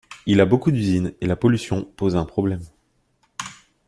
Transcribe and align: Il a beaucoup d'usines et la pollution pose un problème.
Il 0.25 0.41
a 0.41 0.47
beaucoup 0.47 0.71
d'usines 0.71 1.13
et 1.21 1.27
la 1.27 1.35
pollution 1.35 1.83
pose 1.95 2.15
un 2.15 2.25
problème. 2.25 2.63